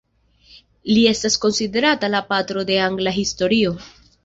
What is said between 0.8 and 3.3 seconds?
Li estas konsiderata "la patro de angla